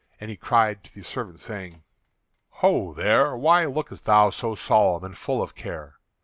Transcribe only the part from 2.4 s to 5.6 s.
"Ho, there! why lookest thou so solemn and full of